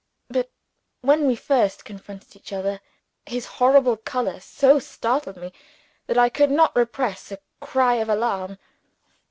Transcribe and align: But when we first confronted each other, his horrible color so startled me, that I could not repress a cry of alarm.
But 0.29 0.49
when 1.01 1.27
we 1.27 1.35
first 1.35 1.85
confronted 1.85 2.35
each 2.35 2.51
other, 2.51 2.81
his 3.27 3.45
horrible 3.61 3.97
color 3.97 4.39
so 4.39 4.79
startled 4.79 5.37
me, 5.37 5.53
that 6.07 6.17
I 6.17 6.27
could 6.27 6.49
not 6.49 6.75
repress 6.75 7.31
a 7.31 7.37
cry 7.59 7.97
of 7.97 8.09
alarm. 8.09 8.57